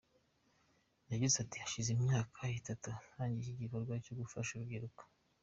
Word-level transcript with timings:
Yagize 1.11 1.35
ati:”hashize 1.43 1.89
imyaka 1.97 2.41
itatu 2.59 2.89
ntangiye 3.11 3.41
iki 3.51 3.61
gikorwa 3.61 3.93
cyo 4.05 4.13
gufasha 4.19 4.49
uru 4.53 4.61
rubyiruko. 4.63 5.01